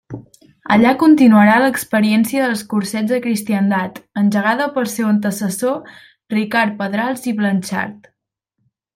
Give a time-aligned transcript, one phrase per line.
[0.75, 5.93] Allà continuarà l'experiència dels Cursets de Cristiandat engegada pel seu antecessor
[6.37, 8.09] Ricard Pedrals i Blanxart.